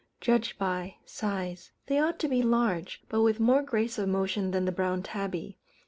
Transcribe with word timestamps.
Judged 0.19 0.57
by: 0.57 0.95
Size. 1.05 1.73
They 1.85 1.99
ought 1.99 2.17
to 2.21 2.27
be 2.27 2.41
large, 2.41 3.03
but 3.07 3.21
with 3.21 3.39
more 3.39 3.61
grace 3.61 3.99
of 3.99 4.09
motion 4.09 4.49
than 4.49 4.65
the 4.65 4.71
Brown 4.71 5.03
Tabby. 5.03 5.59